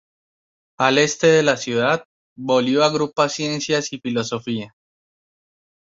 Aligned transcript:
Al 0.79 0.97
este 0.97 1.27
de 1.27 1.43
la 1.43 1.57
ciudad, 1.57 2.05
Beaulieu 2.35 2.81
agrupa 2.81 3.29
ciencias 3.29 3.93
y 3.93 3.99
filosofía. 3.99 4.73